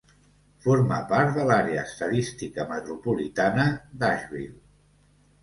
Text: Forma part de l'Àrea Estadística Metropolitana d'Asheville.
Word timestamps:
Forma 0.65 0.95
part 1.11 1.35
de 1.39 1.45
l'Àrea 1.49 1.83
Estadística 1.89 2.67
Metropolitana 2.73 3.69
d'Asheville. 4.03 4.59